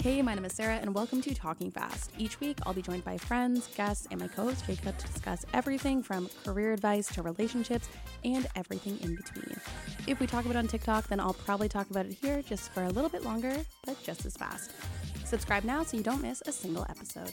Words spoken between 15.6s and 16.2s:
now so you